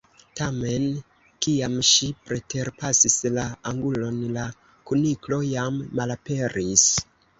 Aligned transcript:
Tamen, 0.37 0.85
kiam 1.45 1.75
ŝi 1.89 2.09
preterpasis 2.29 3.17
la 3.35 3.45
angulon, 3.73 4.17
la 4.39 4.47
kuniklo 4.93 5.41
jam 5.53 5.79
malaperis. 6.01 6.89